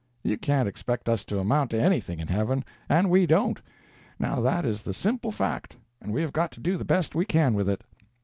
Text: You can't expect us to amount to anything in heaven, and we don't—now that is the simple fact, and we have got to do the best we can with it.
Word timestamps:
You 0.23 0.35
can't 0.35 0.67
expect 0.67 1.07
us 1.07 1.23
to 1.25 1.37
amount 1.37 1.69
to 1.69 1.79
anything 1.79 2.17
in 2.19 2.27
heaven, 2.27 2.65
and 2.89 3.07
we 3.07 3.27
don't—now 3.27 4.39
that 4.41 4.65
is 4.65 4.81
the 4.81 4.95
simple 4.95 5.31
fact, 5.31 5.75
and 6.01 6.11
we 6.11 6.21
have 6.23 6.33
got 6.33 6.51
to 6.53 6.59
do 6.59 6.75
the 6.75 6.83
best 6.85 7.13
we 7.13 7.23
can 7.23 7.53
with 7.53 7.69
it. 7.69 7.83